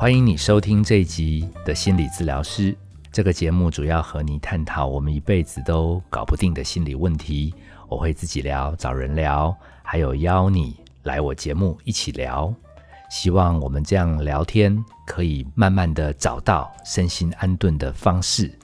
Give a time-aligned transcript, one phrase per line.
[0.00, 2.74] 欢迎你收听这一集的心理治疗师。
[3.12, 7.54] 这个节目主要和你探讨我们一辈子都搞不定的心理问题。
[7.86, 12.50] 我会自己聊，找人聊，还有邀你来我节目一起聊。
[13.10, 18.58] 希望我们这样聊天，可以慢慢的找到身心安顿的方式。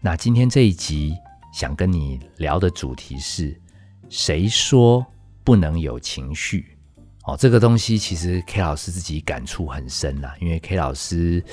[0.00, 1.16] 那今天这一集
[1.52, 3.56] 想跟你聊的主题是：
[4.08, 5.06] 谁说
[5.44, 6.76] 不能有情绪？
[7.24, 11.44] 哦，这个东西其实 K 老师自己感触很深啦，因为 K 老师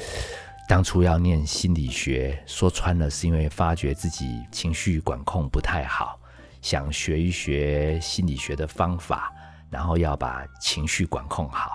[0.67, 6.17] 当初要念心理学，说穿了是因为发觉自己情绪管控不太好，
[6.61, 9.31] 想学一学心理学的方法，
[9.69, 11.71] 然后要把情绪管控好。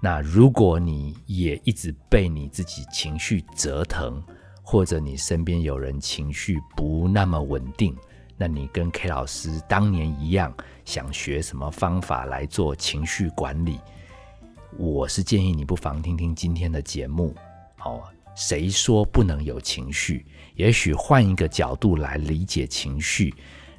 [0.00, 4.22] 那如果你也一直被你自己情绪折腾，
[4.62, 7.96] 或者你身边有人情绪不那么稳定，
[8.36, 10.52] 那你跟 K 老师当年一样，
[10.84, 13.78] 想学什么方法来做情绪管理？
[14.78, 17.34] 我是建议你不妨听听今天的节目。
[17.84, 18.02] 哦，
[18.34, 20.26] 谁说不能有情绪？
[20.54, 23.34] 也许换一个角度来理解情绪，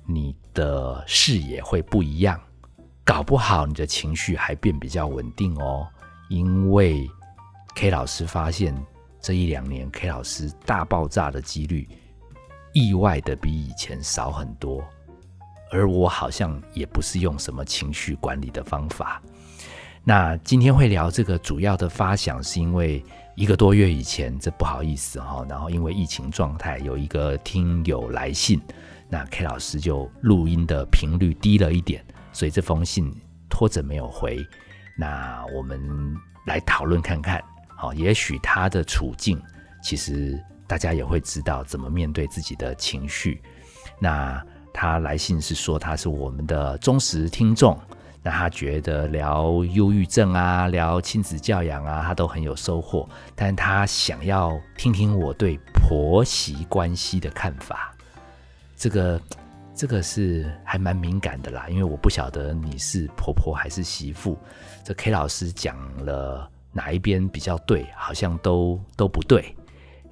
[0.05, 2.39] 你的视野会不一样。
[3.03, 5.87] 搞不好你的情绪还变比较稳定哦。
[6.29, 7.09] 因为
[7.75, 8.73] K 老师发现
[9.19, 11.87] 这一两年 K 老师大爆炸的几率，
[12.73, 14.83] 意外的比以前少很多，
[15.71, 19.21] 而我好像也不是用什么情绪管理的方法。
[20.03, 23.01] 那今天会聊这个主要的发想，是因为
[23.35, 28.61] 一个多月以前，这不好意思哈，然后因为疫情状态，有一个听友来信，
[29.07, 33.15] 那 K 老师就录音的频率低了一点，所以这封信
[33.49, 34.45] 拖着没有回。
[34.97, 35.79] 那我们
[36.45, 37.41] 来讨论看看，
[37.77, 39.41] 好，也许他的处境，
[39.81, 40.37] 其实
[40.73, 43.39] 大家也会知道怎么面对自己的情绪。
[43.99, 44.43] 那
[44.73, 47.79] 他来信是说他是我们的忠实听众，
[48.23, 57.93] 那他觉得聊忧郁症啊，聊亲子教养啊，他都很有收获，但他想要听听我对婆媳关系的看法，
[58.75, 59.21] 这个。
[59.75, 64.37] 这个是还蛮敏感的啦，因为我不晓得你是婆婆还是媳妇。
[64.83, 69.55] 这 K 老师讲了哪一边比较对，好像都都不对。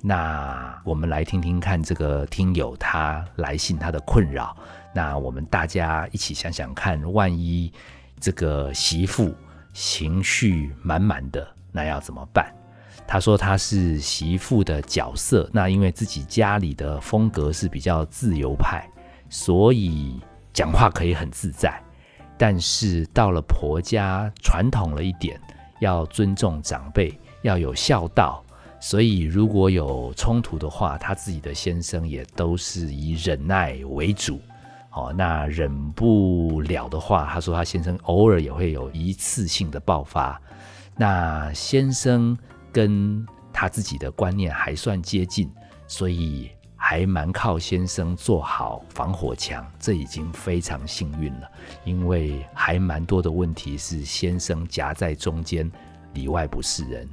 [0.04, 4.56] 那我们来听听看这个听友他来信他的困扰。
[4.94, 7.72] 那我们大家一起想想看，万一
[8.20, 9.34] 这个媳妇
[9.74, 12.52] 情绪满满的，那要怎么办？
[13.08, 18.88] 他说他是媳妇的角色，那因为自己家里的风格是比较自由派。
[19.30, 20.20] 所以
[20.52, 21.82] 讲话可以很自在，
[22.38, 25.40] 但是到了婆家，传统了一点，
[25.80, 28.44] 要尊重长辈，要有孝道。
[28.82, 34.42] 所以如果有冲突的话，他自己的先生也都是以忍耐为主。
[34.92, 40.42] 哦，那忍不了的话，他说他先生偶尔也会有一次性的爆发。
[40.98, 42.38] 那先生
[42.74, 45.50] 跟他自己的观念还算接近，
[45.88, 46.50] 所以。
[46.84, 51.48] 还蛮靠先生做好防火墙，这已经非常幸运了。
[51.86, 55.72] 因为还蛮多的问题是先生夹在中间，
[56.16, 57.08] 里外不是人。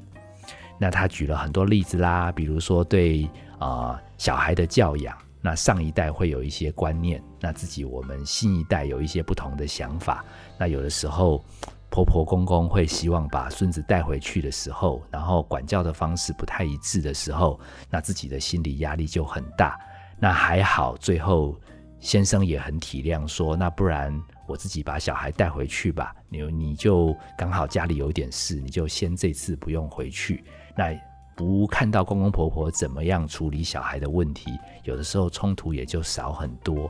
[0.79, 3.29] 那他举了很多例子啦，比如说对
[3.59, 10.25] 啊小孩的教养，那上一代会有一些观念，那自己我们新一代有一些不同的想法。
[10.59, 11.45] 那有的时候。
[11.91, 17.59] 婆婆公公会希望把孙子带回去的时候，然后管教的方式不太一致的时候，
[17.89, 19.81] 那自己的心理压力就很大。
[20.19, 21.59] 那还好，最后
[21.99, 24.15] 先生也很体谅，说那不然
[24.47, 26.15] 我自己把小孩带回去吧。
[26.29, 30.45] 你你就刚好家里有点事，你就先这次不用回去。
[30.79, 30.97] 那
[31.35, 36.89] 不看到公公婆婆怎么样处理小孩的问题，有的时候冲突也就少很多。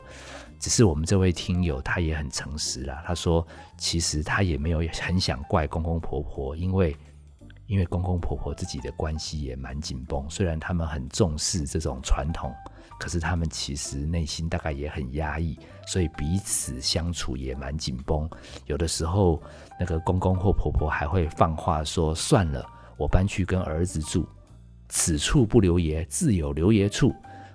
[0.58, 3.46] 只是我们这位听友他也很诚实啦，他说
[3.78, 6.94] 其实他也没有很想怪公公婆婆，因为
[7.66, 12.52] 因为公公婆婆自己的关系也蛮紧绷，虽然他们很重视这种传统，
[12.98, 18.28] 可是他们其实内心大概也很压抑，所以彼此相处也蛮紧绷。
[18.66, 19.40] 有的时候
[19.80, 22.66] 那个公公或婆婆还会放话说：“算了，
[22.98, 24.28] 我搬去跟儿子住，
[24.88, 27.14] 此处不留爷，自有留爷处。”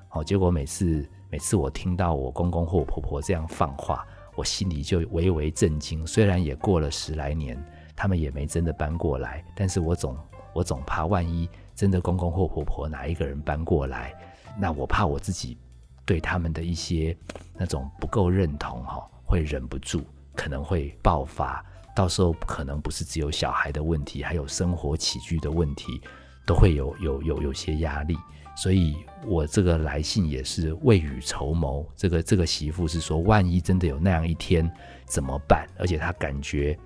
[0.09, 1.07] 好，结果每次。
[1.29, 4.05] 每次我听到我公公或婆婆这样放话，
[4.35, 6.05] 我心里就微微震惊。
[6.05, 7.59] 虽然也过了十来年，
[7.95, 10.15] 他们也没真的搬过来，但是我总
[10.53, 14.13] 我总怕万一真的公公或婆婆哪一个人搬过来，
[14.59, 15.57] 那我怕我自己
[16.05, 17.17] 对他们的一些
[17.57, 20.03] 那种不够认同哈，会忍不住
[20.35, 26.01] 可能会爆发，到时候可能不是只有小孩的问题，还有生活起居的问题，
[26.45, 28.17] 都会有有有有些压力。
[28.55, 28.95] 所以
[29.25, 31.83] 我这个来信也是未雨绸缪。
[31.95, 34.71] 这个这个媳妇是说，万一真的有那样一天
[35.05, 35.67] 怎么办？
[35.77, 36.77] 而且她感觉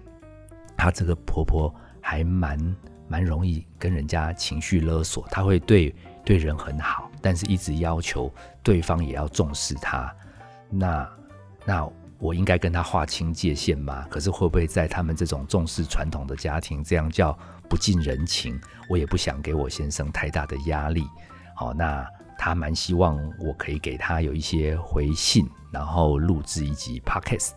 [0.78, 2.76] 她这个婆婆还蛮
[3.08, 5.94] 蛮容易跟人家情绪勒索，她会对
[6.24, 8.32] 对人很好，但是一直要求
[8.64, 10.14] 对方也要重视她。
[10.70, 11.10] 那
[11.66, 11.90] 那
[12.20, 14.06] 我应该跟他划清界限吗？
[14.10, 17.38] 可是会不会在他们这种重视传统的家庭，这样叫
[17.70, 18.60] 不近人情？
[18.90, 21.08] 我也不想给我先生太大的压力。
[21.56, 27.54] 好，那他蛮希望我可以给他有一些回信，然后录制一集 podcast。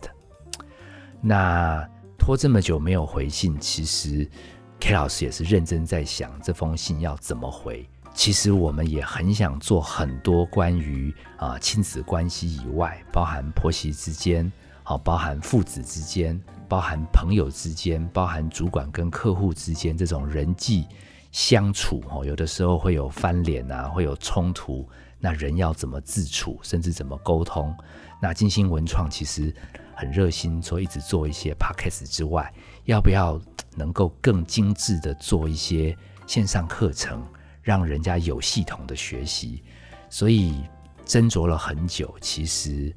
[1.21, 1.87] 那
[2.17, 4.29] 拖这么久没有回信，其实
[4.79, 7.87] K 老师也是认真在想这封信要怎么回。
[8.13, 14.51] 其实我们也很想做很多关于啊亲子关系以外，包含婆媳之间，
[14.83, 20.85] 好，包含父子之间，包含朋友之间，包含主管跟客户之间这种人际
[21.31, 24.87] 相处，哦，有的时候会有翻脸啊，会有冲突，
[25.17, 27.75] 那人要怎么自处，甚至怎么沟通？
[28.21, 29.55] 那金星文创其实
[29.95, 32.53] 很热心，说一直做一些 podcast 之外，
[32.85, 33.39] 要不要
[33.75, 35.97] 能够更精致的做一些
[36.27, 37.23] 线上课程？
[37.61, 39.63] 让人家有系统的学习，
[40.09, 40.63] 所以
[41.05, 42.13] 斟酌了很久。
[42.19, 42.93] 其实，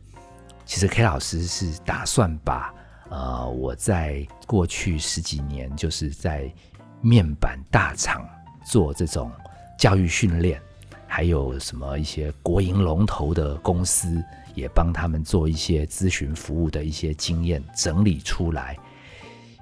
[0.65, 2.75] 其实 K 老师是打算把
[3.11, 6.53] 呃我在过去十几年就是在
[7.01, 8.27] 面板大厂
[8.65, 9.31] 做这种
[9.79, 10.61] 教育训练，
[11.07, 14.25] 还有什么一些国营龙头的公司，
[14.55, 18.77] 也帮他们做一些咨询服务的一些经验整理出来。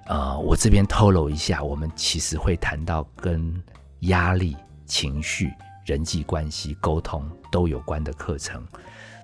[0.07, 3.61] 呃，我这边透露一下，我们其实会谈到跟
[4.01, 4.57] 压力。
[4.87, 5.53] 情绪、
[5.85, 8.67] 人际关系、沟通都有关的课程。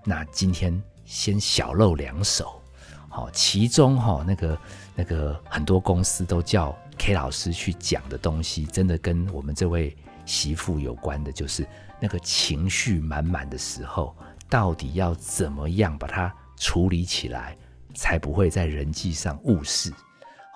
[0.04, 2.60] 那今天先小露两手，
[3.08, 4.58] 好，其中哈那个
[4.94, 11.66] 那个很多公司都叫 K 老师去讲的东西，真的跟我们这位媳妇有关的，就是
[12.00, 14.16] 那个情绪满满的时候，
[14.48, 17.56] 到底要怎么样把它处理起来，
[17.94, 19.92] 才不会在人际上误事。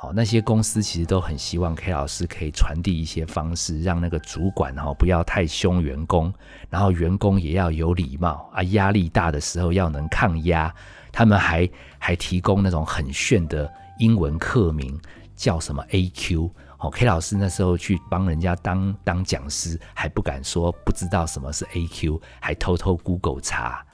[0.03, 6.35] 好，那些公司其实都很希望 K 老师可以传递一些方式，让那个主管哈不要太凶员工，
[6.69, 10.75] 然后员工也要有礼貌啊，压力大的时候要能抗压。
[11.13, 11.71] 他们还
[12.01, 15.01] 还提供那种很炫的英文课名，
[15.37, 16.51] 叫什么 AQ。
[16.77, 23.87] 好，K 老师那时候去帮人家当当讲师，还不敢说不知道什么是 AQ，还偷偷 Google 查，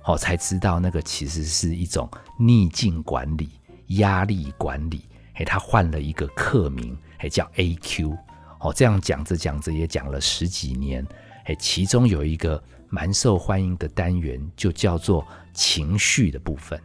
[0.00, 3.50] 好才知道那个其实是一种逆境管理、
[3.88, 5.04] 压力管理。
[5.44, 8.16] 他换了一个课名，还叫 A Q。
[8.60, 11.06] 哦，这样讲着讲着也讲了十几年。
[11.46, 16.78] 哎，其中有一个蛮受欢迎的单元，就叫做情绪的部分。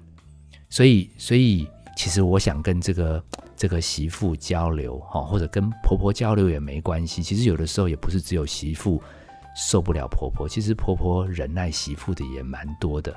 [0.69, 1.67] 所以，所以
[1.97, 3.23] 其实我想跟这个
[3.57, 7.21] 这个媳妇交流，哈，或者跟婆婆交流也没关系。
[7.21, 9.03] 其实有的时候也不是只有媳妇
[9.53, 13.13] 受不了婆婆，其实婆婆忍耐媳妇的也蛮多的。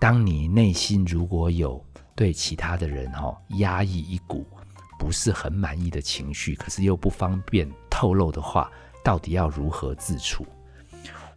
[0.00, 1.84] 当你内心如果有
[2.14, 4.46] 对其他的人哈压抑一股。
[5.00, 8.70] 不是很满意的情绪，可是又不方便透露的话，
[9.02, 10.44] 到底要如何自处？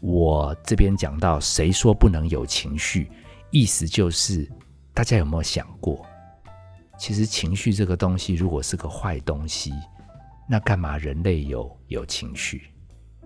[0.02, 3.10] 我这边讲到，谁说不能有情绪？
[3.52, 4.52] 意思就是，
[4.94, 6.06] 大家有没有想过，
[7.00, 9.72] 其实情绪这个东西，如果是个坏东西，
[10.46, 12.64] 那干嘛人类有有情绪？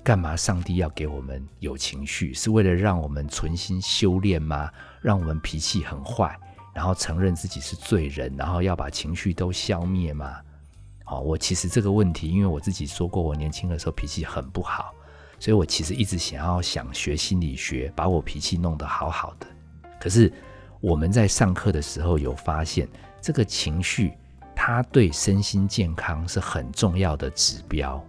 [0.03, 2.31] 干嘛上帝要给我们有情绪？
[2.31, 4.71] 是为了让我们存心修炼吗？
[5.01, 6.37] 让我们脾气很坏？
[6.77, 10.37] 然后承认自己是罪人，然后要把情绪都消灭吗？
[11.03, 14.93] 好，我其实这个问题，因为我自己说过，我年轻的时候脾气很不好，
[15.39, 19.47] 所以我其实一直想要想学心理学，把我脾气弄得好好的。
[19.99, 20.31] 可是
[20.79, 22.87] 我们在上课的时候有发现，
[23.19, 24.13] 这个情绪
[24.55, 27.99] 它对身心健康是很重要的指标。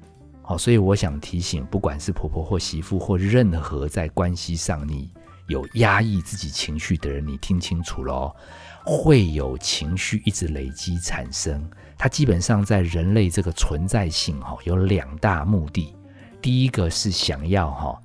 [0.42, 5.08] 好，所以我想提醒，不管是婆婆或媳妇或任何在关系上你。
[5.48, 8.34] 有压抑自己情绪的人，你听清楚喽，
[8.84, 11.68] 会有情绪一直累积产生。
[11.96, 15.94] 它基本上在人类这个存在性哈，有两大目的。
[16.40, 17.98] 第一个是想要哈，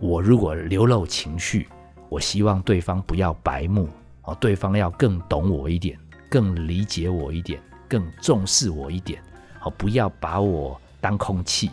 [0.00, 1.68] 我如果流露情绪，
[2.08, 3.88] 我希望对方不要白目
[4.24, 5.96] 哦，对方要更懂我一点，
[6.28, 9.22] 更理解我一点，更重视我一点，
[9.60, 11.70] 好，不要把我当空气，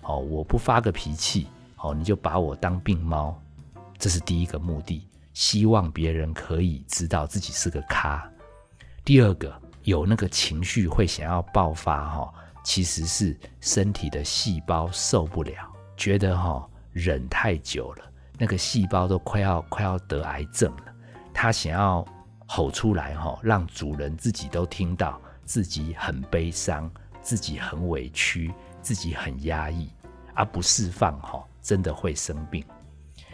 [0.00, 1.46] 好，我不发个脾气，
[1.76, 3.40] 好，你就把我当病猫。
[4.02, 8.28] 这是第一个目的，希望别人可以知道自己是个咖。
[9.04, 15.54] 第二个，有那个情绪会想要爆发哈，其实是身体的细胞受不了，
[15.96, 18.04] 觉得哈忍太久了，
[18.38, 20.92] 那个细胞都快要快要得癌症了，
[21.32, 22.04] 他想要
[22.48, 26.90] 吼出来哈，让主人自己都听到自己很悲伤，
[27.20, 29.88] 自己很委屈，自己很压抑，
[30.34, 32.64] 而不释放哈，真的会生病。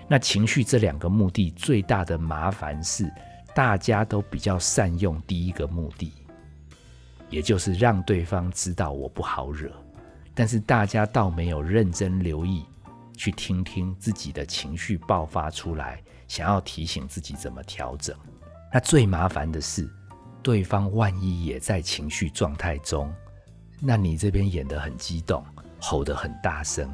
[0.08, 3.12] 那情绪这两个目的最大的麻烦是，
[3.54, 6.12] 大家都比较善用第一个目的，
[7.28, 9.70] 也就是让对方知道我不好惹。
[10.34, 12.64] 但是大家倒没有认真留意，
[13.16, 18.16] 去听听自己的情绪爆发出来，想要提醒自己怎么调整。
[18.72, 19.90] 那最麻烦的是，
[20.42, 23.12] 对方万一也在情绪状态中，
[23.80, 25.44] 那你这边演得很激动，
[25.80, 26.88] 吼得很大声，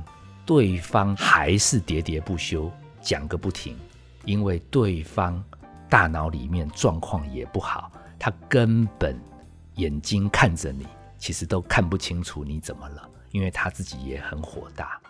[0.46, 2.72] 对方还是喋喋不休，
[3.04, 3.76] 讲个不停，
[4.24, 5.44] 因为对方
[5.88, 9.20] 大脑里面状况也不好，他根本
[9.74, 10.86] 眼睛看着你，
[11.18, 13.10] 其实都看不清楚你怎么了。
[13.30, 15.00] 因为他自己也很火大，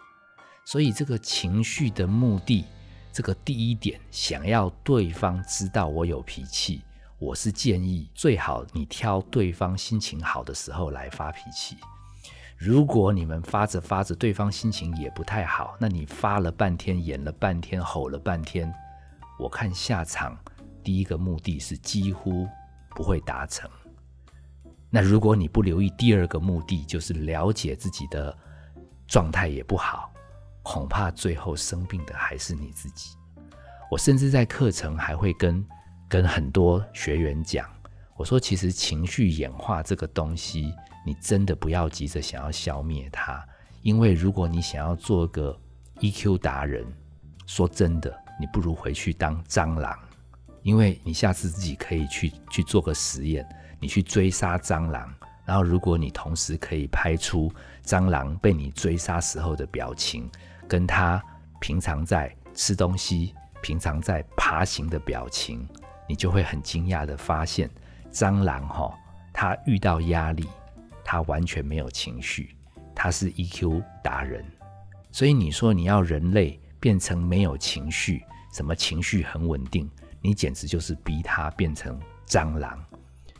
[0.64, 2.64] 所以这个情绪的目的，
[3.12, 6.80] 这个第一点，想要对方知道我有脾气，
[7.18, 11.76] 我是建议最好你挑对方心情好的时候来发脾气。
[12.64, 18.73] 如果你们发着发着，对方心情也不太好，那你发了半天，演了半天，吼了半天，
[19.38, 20.35] 我看下场
[20.83, 22.49] 第一个目的是几乎
[22.97, 23.71] 不会达成。
[24.88, 28.35] 那如果你不留意第二个目的，就是了解自己的
[29.06, 30.11] 状态也不好，
[30.62, 33.11] 恐怕最后生病的还是你自己。
[33.90, 35.62] 我甚至在课程还会跟
[36.09, 37.68] 跟很多学员讲，
[38.16, 40.73] 我说其实情绪演化这个东西，
[41.04, 43.44] 你真的不要急着想要消灭它，
[43.82, 45.56] 因为如果你想要做个
[46.00, 46.84] EQ 达人，
[47.46, 49.99] 说真的，你不如回去当蟑螂，
[50.62, 53.46] 因为你下次自己可以去去做个实验。
[53.80, 57.52] 你去追杀蟑螂，然后如果你同时可以拍出
[57.84, 60.30] 蟑螂被你追杀时候的表情，
[60.66, 61.23] 跟它
[61.61, 65.68] 平常在吃东西、平常在爬行的表情，
[66.08, 67.68] 你就会很惊讶的发现，
[68.11, 68.90] 蟑螂哈，
[69.34, 70.49] 它遇到压力，
[71.14, 72.56] 他完全没有情绪，
[72.92, 74.44] 他是 EQ 达人。
[75.12, 79.88] 所以你说你要人类变成没有情绪，什么情绪很稳定，
[80.21, 82.85] 你简直就是逼他变成蟑螂。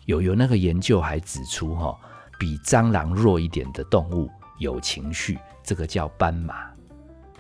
[0.05, 1.99] 有有那个研究还指出，哈，
[2.39, 6.71] 比蟑螂弱一点的动物有情绪，这个叫斑马。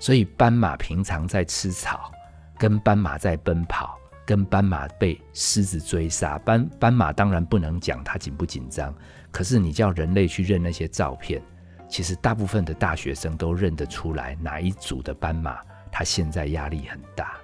[0.00, 2.10] 所以斑马平常在吃草，
[2.58, 6.38] 跟斑马在奔跑，跟斑马被狮子追杀。
[6.38, 8.94] 斑斑马当然不能讲它紧不紧张，
[9.30, 11.42] 可是你叫人类去认那些照片，
[11.88, 15.58] 其实大部分的大学生都认得出来哪一组的斑马，
[15.92, 17.34] 它现在压力很大。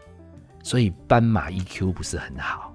[0.63, 2.75] 所以斑马 EQ 不是很好。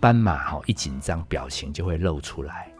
[0.00, 2.70] 斑马哈一紧张，表情就会露出来。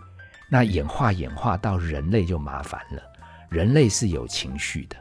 [0.51, 3.03] 那演化演化到人类就麻烦了。
[3.49, 4.97] 人类是有情绪的，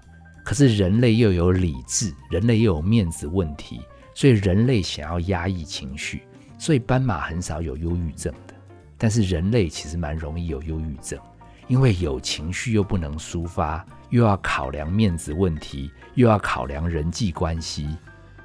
[0.46, 3.82] 可是人类又有理智，人类又有面子问题，
[4.14, 6.24] 所以人类想要压抑情绪，
[6.58, 8.54] 所以斑马很少有忧郁症的。
[8.98, 11.20] 但是人类其实蛮容易有忧郁症，
[11.68, 17.88] 因为有情绪又不能抒发，又要考量面子问题，又要考量人际关系。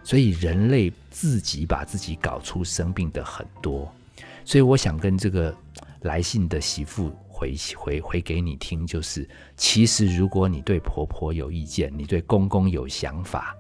[0.02, 3.92] 所以人类自己把自己搞出生病的很多，
[4.44, 5.52] 所以我想跟这个
[6.02, 13.52] 来信的媳妇回回回给你听，就是其实如果你对婆婆有意见，你对公公有想法，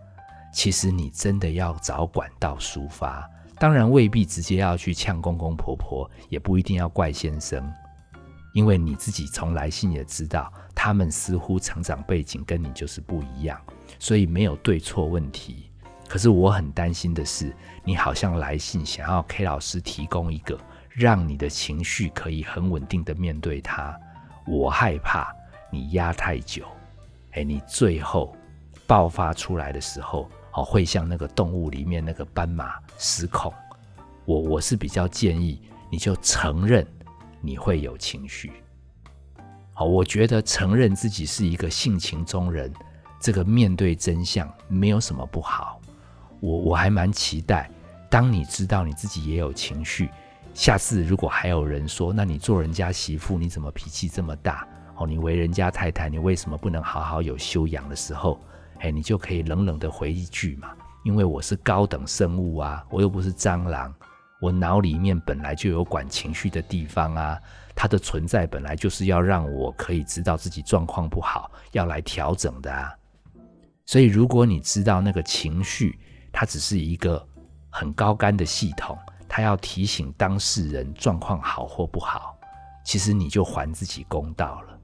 [0.56, 3.30] 其实你真的要找管道抒发。
[3.58, 7.70] 当然未必直接要去呛公公婆婆，也不一定要怪先生，
[8.54, 13.60] 因为你自己从来信也知道，他们似乎成长背景跟你就是不一样，
[13.98, 15.70] 所以没有对错问题。
[16.08, 20.58] 可是我很担心的是，你好像来信想要 K 老师提供一个
[20.88, 23.94] 让你的情绪可以很稳定的面对他。
[24.46, 25.30] 我害怕
[25.70, 26.64] 你压太久，
[27.32, 28.34] 哎，你最后
[28.86, 33.52] 爆发出来的时候，哦，会像那个动物里面那个斑马失控。
[34.24, 36.84] 我我是比较建议你就承认
[37.40, 38.50] 你会有情绪。
[39.72, 42.72] 好，我觉得承认自己是一个性情中人，
[43.20, 45.78] 这个面对真相没有什么不好。
[46.40, 47.70] 我我还蛮期待，
[48.10, 50.08] 当你知道你自己也有情绪，
[50.54, 54.66] 下次如果还有人说，那你做人家媳妇，你怎么脾气这么大？
[54.96, 58.40] 哦，你为人家太太，你为什么不能好好有修养的时候？
[58.80, 60.70] 哎，你就可以冷冷的回一句嘛，
[61.04, 63.94] 因为我是高等生物啊，我又不是蟑螂，
[64.40, 67.38] 我脑里面本来就有管情绪的地方啊，
[67.74, 72.92] 它的存在本来就是要让我可以知道自己状况不好，要来调整的啊。
[73.84, 75.98] 所以如果你知道那个情绪，
[76.32, 77.24] 它只是一个
[77.70, 82.36] 很高干的系统，它要提醒当事人状况好或不好。
[82.84, 84.78] 其实你就还自己公道了。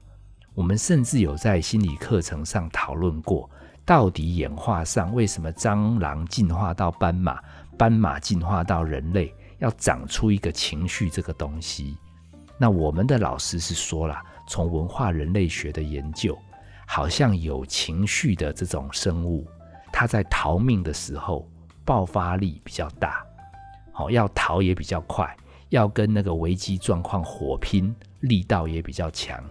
[0.53, 3.49] 我们甚至有在心理课程上讨论过，
[3.85, 7.41] 到底演化上为什么蟑螂进化到斑马，
[7.77, 11.97] 斑马进化到人类，要长出一个情绪这个东西？
[12.57, 16.37] 那我们的老师是说了，从文化人类学的研究，
[16.87, 19.45] 好像有情绪的这种生物。
[19.91, 21.47] 它在逃命的时候
[21.83, 23.21] 爆发力比较大，
[23.91, 25.35] 好要逃也比较快，
[25.69, 29.43] 要跟那个危机状况火拼力道也比较强。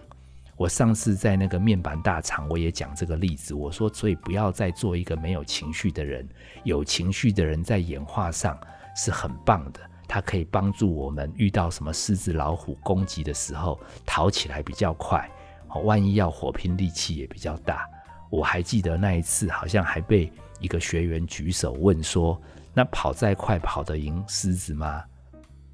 [0.63, 3.53] 我上次在那个面板大厂，我也讲这个例子。
[3.53, 6.25] 我说，所以不要再做一个没有情绪的人。
[6.63, 8.57] 有情绪的人在演化上
[8.95, 15.29] 是很棒的，它可以帮助我们遇到什么狮子、老虎攻击的时候逃起来比较快。
[15.83, 17.85] 万一要火拼，力气也比较大。
[18.29, 22.41] 我还记得那一次，好像还被一个学员举手问说
[22.73, 25.03] ：“那跑再快，跑得赢狮子吗？”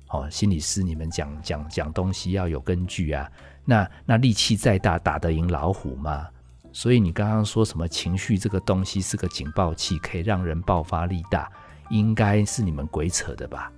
[0.09, 3.29] 哦，心理师，你们讲讲讲东西要有根据啊。
[3.63, 6.27] 那那力气再大，打得赢老虎吗？
[6.71, 11.49] 所以你刚刚说什么情绪这个东西是个警报器，可以让人爆发力大，
[11.89, 13.71] 应该是你们鬼扯的吧？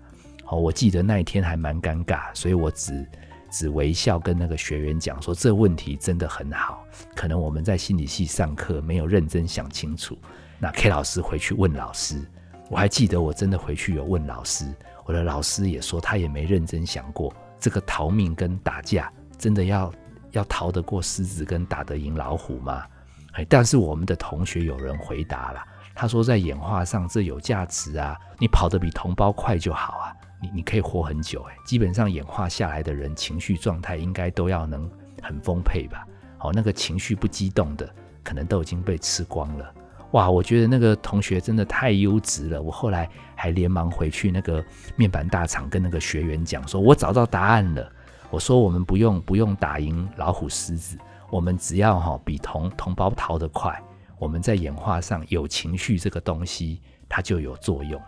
[0.45, 3.05] 哦，我记得那一天还蛮尴尬，所以我只
[3.49, 6.85] 只微笑跟那个学员讲说，这问题真的很好，
[7.15, 10.17] 可能我们在心理系上课没有认真想清楚。
[10.59, 12.21] 那 K 老师回去问老师，
[12.69, 14.65] 我还记得我真的回去有问老师，
[15.05, 19.11] 我的老师也说他也没认真想过这个逃命跟打架。
[19.37, 19.91] 真的要
[20.33, 22.85] 要逃得过狮子跟打得赢老虎吗？
[23.33, 25.63] 哎，但是我们的同学有人回答了，
[25.95, 34.87] 他说在演化上这有价值啊，你跑得比同胞快就好啊，你你可以活很久哎，基本上演化下来的人情绪状态应该都要能
[35.23, 36.05] 很丰沛吧？
[36.41, 37.89] 哦，那个情绪不激动的
[38.23, 39.73] 可能都已经被吃光了。
[40.11, 44.63] 哇，我觉得那个同学真的太优质了，我后来还连忙回去那个
[44.95, 47.91] 面板大厂跟那个学员讲说，我找到答案了。
[48.29, 50.97] 我说我们不用不用打赢老虎狮子，
[51.29, 53.77] 我们只要哈比同同胞逃得快，
[54.17, 58.07] 我们在演化上有情绪这个东西，它就有作用了。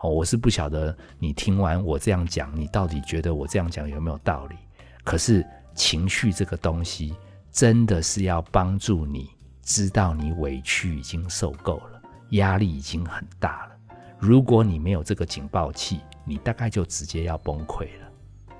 [0.00, 4.56] 哦，我是不晓得你听完我这样讲，你到底觉得我这样讲有没有道理？
[5.02, 7.14] 可是情绪这个东西
[7.50, 9.30] 真的是要帮助你
[9.64, 13.72] 知道你委屈已经受够了，压力已经很大了。
[14.18, 18.08] 如果你没有这个警报器，你大概就直接要崩溃了。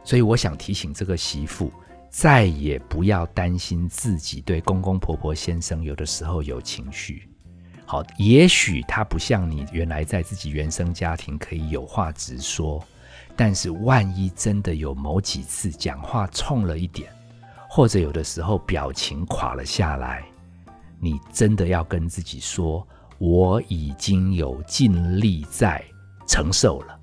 [0.02, 1.72] 所以我想提醒这个媳妇，
[2.10, 7.28] 再也不要担心自己对公公婆婆先生有的时候有情绪。
[7.86, 12.82] 好，也许他不像你原来在自己原生家庭可以有话直说，
[13.36, 17.10] 但是万一真的有某几次讲话冲了一点，
[17.68, 20.24] 或者有的时候表情垮了下来，
[21.04, 22.88] 你真的要跟自己说，
[23.18, 25.84] 我已经有尽力在
[26.26, 26.98] 承受了。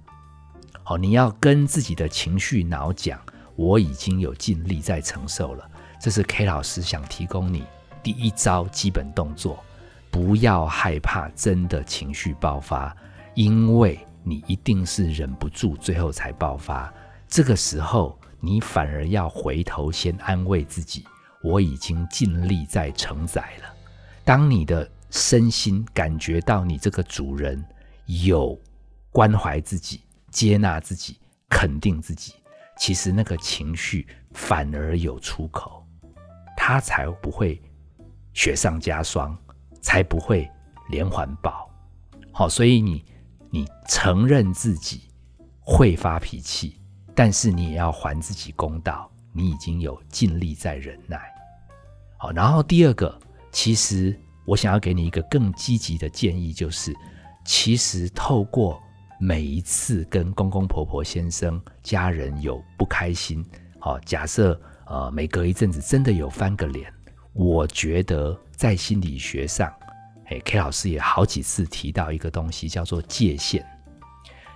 [0.82, 3.22] 好，你要跟自己的情绪脑讲，
[3.56, 5.70] 我已经有尽力在承受了。
[6.00, 7.64] 这是 K 老师想提供你
[8.02, 9.64] 第一招基本动作，
[10.10, 12.98] 不要害怕真的情绪爆发，
[13.36, 16.92] 因为你一定是忍不住最后才爆发。
[17.28, 21.06] 这个时候，你反而要回头先安慰自己，
[21.44, 23.71] 我已经尽力在承载了。
[24.24, 27.64] 当你的身心感觉到你这个主人
[28.06, 28.60] 有
[29.12, 30.02] 关怀自己。
[30.32, 32.36] 接纳自己，肯定自己，
[32.78, 35.86] 其实那个情绪反而有出口，
[36.56, 37.62] 他才不会
[38.34, 39.38] 雪上加霜，
[39.82, 40.50] 才不会
[40.90, 41.70] 连环爆。
[42.32, 43.04] 好，所以你
[43.50, 45.02] 你承认自己
[45.60, 46.80] 会发脾气，
[47.14, 51.22] 但是你也要还自己公道，你已经有尽力在忍耐。
[52.18, 53.20] 好，然后第二个，
[53.52, 56.94] 其实我想要给你一个更积极的建议，就是
[57.46, 58.82] 其实透过。
[59.24, 63.46] 每一次跟公公婆婆先生家人有不开心，
[63.78, 66.92] 好，假设呃每隔一阵子真的有翻个脸，
[67.34, 69.72] 我觉得在心理学上，
[70.26, 73.64] 哎，K 老师也好几次提到一个东西叫做界限。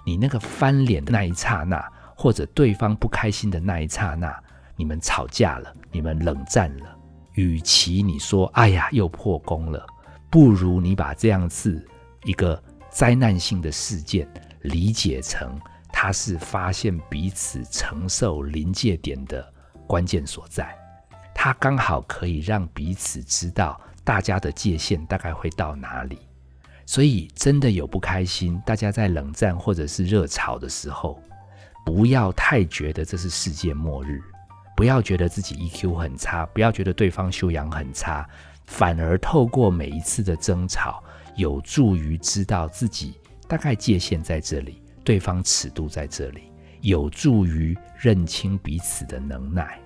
[0.03, 4.35] 你那个翻脸的那一刹那，或者对方不开心的那一刹那，
[4.75, 6.94] 你们吵架了，你们冷战了，
[7.35, 9.85] 与其你说哎呀又破功了，
[10.29, 11.85] 不如你把这样子
[12.23, 14.27] 一个灾难性的事件。
[14.61, 15.55] 理解成，
[15.93, 19.47] 它是发现彼此承受临界点的
[19.85, 20.75] 关键所在，
[21.35, 26.17] 它刚好可以让彼此知道大家的界限大概会到哪里。
[26.87, 31.21] 所以，真的有不开心，大家在冷战或者是热吵的时候，
[31.85, 34.19] 不要太觉得这是世界末日，
[34.75, 38.27] 不要觉得自己 EQ 很差，不要觉得对方修养很差，
[38.65, 41.01] 反而透过每一次的争吵，
[41.35, 43.15] 有助于知道自己。
[43.47, 49.79] 大概界限在这里，对方尺度在这里，有助于认清彼此的能耐。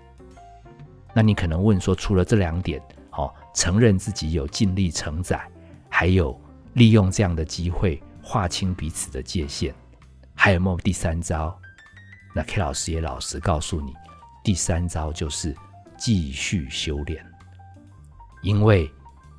[1.13, 5.45] 那你可能问说，除了这两点，哦，承认自己有尽力承载，
[5.89, 6.39] 还有
[6.73, 9.73] 利用这样的机会划清彼此的界限，
[10.33, 11.53] 还有没有第三招？
[12.33, 13.93] 那 K 老师也老实告诉你，
[14.43, 15.55] 第三招就是
[15.97, 17.25] 继续修炼，
[18.41, 18.91] 因为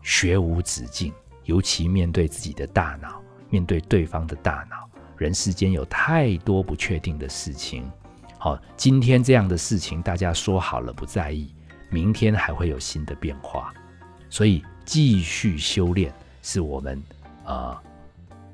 [0.02, 1.12] 学无止境，
[1.44, 3.20] 尤其面对自己的大脑。
[3.52, 7.90] 面对对方的大脑，人世间有太多不确定的事情。
[8.38, 11.52] 好，今天这样的事情大家说好了不在意，
[11.90, 13.74] 明天还会有新的变化。
[14.28, 17.02] 所以继续修炼是我们
[17.44, 17.76] 呃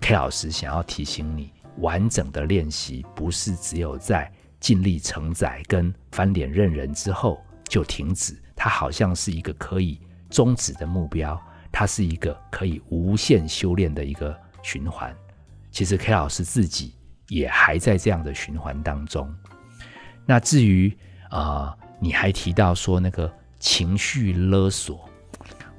[0.01, 4.33] K 老师想要提醒你，完整的练习不是只有在
[4.67, 15.17] 尽力承载跟翻脸认人之后就停止，它好像是一个可以终止的目标，它是一个可以无限修炼的一个循环。
[15.71, 16.97] 其实 K 老师自己
[17.29, 19.33] 也还在这样的循环当中。
[20.27, 20.93] 那至于
[21.31, 25.09] 啊，你还提到说那个情绪勒索。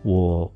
[0.02, 0.50] 我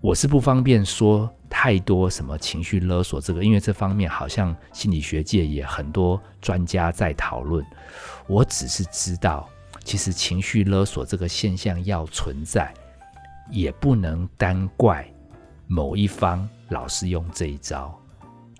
[0.00, 7.62] 我是不方便说太多什么情绪勒索这个，因为这方面好像心理学界也很多专家在讨论。
[8.26, 9.46] 我只是知道，
[9.84, 12.72] 其实情绪勒索这个现象要存在，
[13.50, 15.06] 也不能单怪
[15.66, 17.94] 某一方老是用这一招，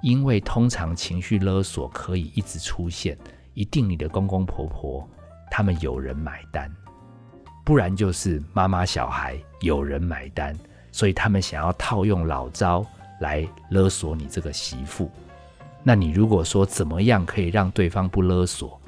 [0.02, 3.16] 因为通常情绪勒索可以一直出现，
[3.54, 5.08] 一定你的公公婆婆
[5.50, 6.70] 他们有人买单。
[7.64, 10.54] 不然就是妈妈小孩有人买单，
[10.92, 12.84] 所以他们想要套用老招
[13.20, 15.10] 来勒索你这个媳妇。
[15.82, 18.78] 那你如果说怎么样可以让对方不勒索？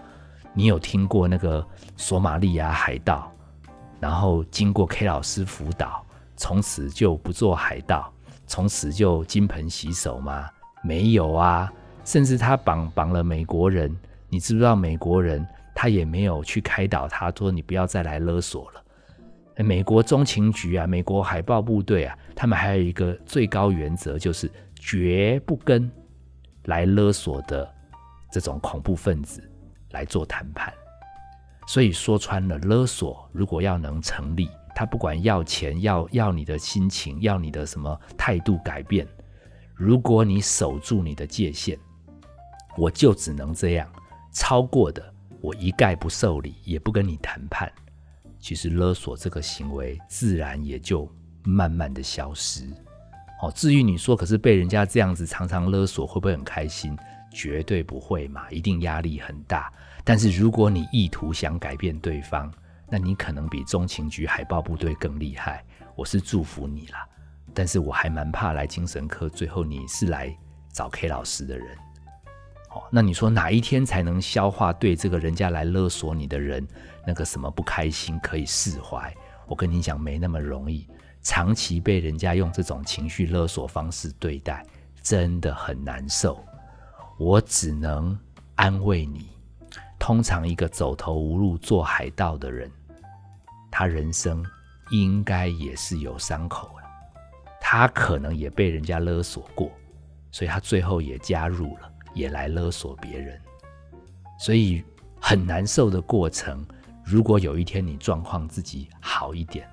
[0.54, 3.32] 你有听过那个索马利亚海盗，
[3.98, 6.04] 然后经过 K 老师辅导，
[6.36, 8.12] 从此就不做海盗，
[8.46, 10.46] 从此就金盆洗手吗？
[10.82, 11.72] 没有啊，
[12.04, 13.96] 甚至他绑绑了美国人，
[14.28, 15.46] 你知不知道美国人？
[15.74, 18.81] 他也没有去开导他，说你不要再来勒索了。
[19.56, 25.90] 美国中情局啊，美国海豹部队啊，他们还有一个最高原则，就是绝不跟
[26.64, 27.68] 来勒索的
[28.30, 29.42] 这种恐怖分子
[29.90, 30.72] 来做谈判。
[31.66, 39.06] 所以说穿了，勒索如果要能成立，他不管要钱，要要你的心情，要你的什么态度改变，
[39.74, 41.78] 如果你守住你的界限，
[42.76, 43.86] 我就只能这样，
[44.32, 45.12] 超过的。
[45.40, 47.70] 我一概不受理，也不跟你谈判。
[48.42, 51.08] 其实勒索这个行为，自然也就
[51.44, 52.64] 慢慢的消失。
[53.40, 56.98] 哦，至于你说，可是被人家这样子常常勒索，会不会很开心？
[57.30, 59.72] 绝对不会嘛，一定压力很大。
[60.02, 62.52] 但是如果你意图想改变对方，
[62.90, 65.64] 那你可能比中情局海豹部队更厉害。
[65.94, 67.06] 我是祝福你啦，
[67.54, 70.36] 但是我还蛮怕来精神科，最后你是来
[70.72, 71.78] 找 K 老师的人。
[72.90, 76.66] 那你说哪一天才能消化对这个人家来勒索你的人
[77.06, 79.14] 那个什么不开心可以释怀？
[79.46, 80.86] 我跟你讲，没那么容易。
[81.22, 84.64] 长期被人家用这种情绪勒索方式对待，
[85.02, 86.44] 真的很难受。
[87.18, 88.18] 我只能
[88.56, 89.28] 安慰你。
[89.98, 92.70] 通常一个走投无路做海盗的人，
[93.70, 94.44] 他人生
[94.90, 96.82] 应该也是有伤口的。
[97.60, 99.70] 他可能也被人家勒索过，
[100.32, 101.91] 所以他最后也加入了。
[102.14, 103.40] 也来勒索别人，
[104.38, 104.84] 所以
[105.20, 106.64] 很难受的过程。
[107.04, 109.68] 如果有一天你状况自己好一点，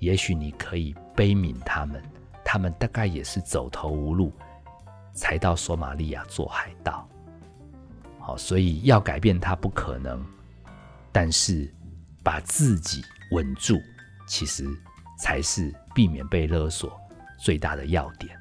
[0.00, 2.02] 也许你可以悲悯他们，
[2.44, 4.32] 他们大概也是走投无路，
[5.12, 7.08] 才到索马利亚做海盗。
[8.18, 10.24] 好，所以要改变他不可能，
[11.10, 11.72] 但是
[12.22, 13.80] 把自己稳住，
[14.26, 14.66] 其实
[15.18, 17.00] 才是避免被勒索
[17.38, 18.38] 最大的要点。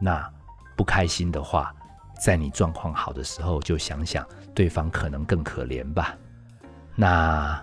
[0.00, 0.28] 那
[0.76, 1.74] 不开心的话。
[2.22, 6.16] 在你状况好的时候，就想想对方可能更可怜吧。
[6.94, 7.60] 那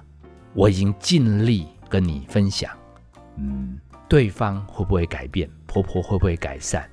[0.53, 2.75] 我已经尽力跟你分享，
[3.37, 6.83] 嗯，对方会不会改变，婆婆会不会改善？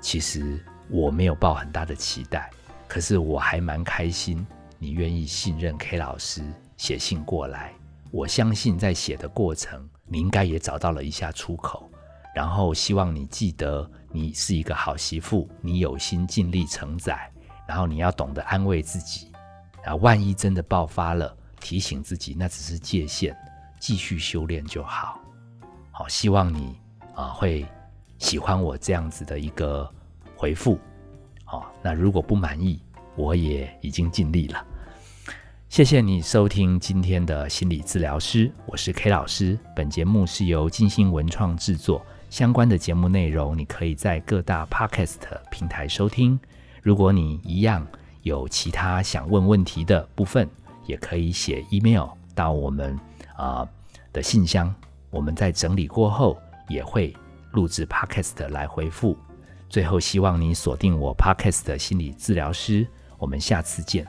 [0.00, 2.50] 其实我没有抱很大的期待，
[2.88, 4.46] 可是我还蛮开心，
[4.78, 6.42] 你愿意信任 K 老师
[6.78, 7.74] 写信过来。
[8.10, 11.90] 我相信在写的过程，你应该也找到了一下出口。
[12.34, 17.30] 然后希望你记得，你是一个好媳妇，你有心尽力承载，
[17.66, 19.30] 然后你要懂得安慰自己，
[19.84, 23.36] 啊，万一真的爆发了，提醒自己那只是界限，
[23.78, 25.20] 继续修炼就好。
[25.92, 26.76] 好，希望你
[27.14, 27.64] 啊会
[28.18, 29.88] 喜欢我这样子的一个
[30.34, 30.78] 回复。
[31.44, 32.82] 好，那如果不满意，
[33.14, 34.66] 我也已经尽力了。
[35.68, 39.56] 谢谢你收听今天的心理治疗师，我是 K 老师。
[39.76, 42.04] 本节目是由金星文创制作。
[42.30, 45.18] 相关的节目内容，你可以在各大 Podcast
[45.50, 46.38] 平台收听。
[46.80, 47.84] 如果你一样
[48.22, 50.48] 有其他想问问题的部分，
[50.86, 52.98] 也可以写 email 到我们
[53.36, 53.68] 啊
[54.12, 54.72] 的信箱。
[55.10, 56.38] 我们在整理过后，
[56.68, 57.12] 也会
[57.50, 59.18] 录制 Podcast 来回复。
[59.68, 62.86] 最后，希望你锁定我 Podcast 的心理治疗师。
[63.18, 64.06] 我们下次见。